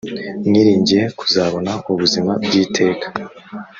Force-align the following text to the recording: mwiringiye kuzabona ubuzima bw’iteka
mwiringiye 0.47 1.03
kuzabona 1.19 1.71
ubuzima 1.91 2.31
bw’iteka 2.43 3.05